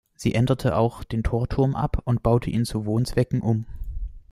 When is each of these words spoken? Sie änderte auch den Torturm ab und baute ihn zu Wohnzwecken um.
Sie 0.15 0.33
änderte 0.33 0.75
auch 0.77 1.03
den 1.03 1.21
Torturm 1.21 1.75
ab 1.75 2.01
und 2.05 2.23
baute 2.23 2.49
ihn 2.49 2.65
zu 2.65 2.87
Wohnzwecken 2.87 3.39
um. 3.41 3.67